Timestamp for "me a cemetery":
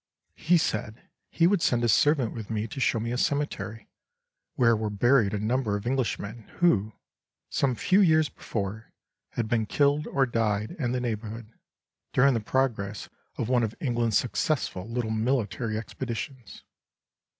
2.99-3.87